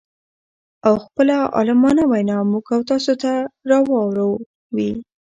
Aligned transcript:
او 0.87 0.93
خپله 1.05 1.37
عالمانه 1.57 2.03
وينا 2.11 2.37
موږ 2.51 2.65
او 2.75 2.81
تاسو 2.91 3.13
ته 3.21 3.31
را 3.69 3.79
واور 3.89 4.17
وي. 4.75 4.91